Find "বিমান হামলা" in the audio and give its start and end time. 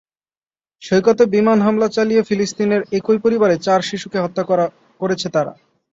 1.33-1.87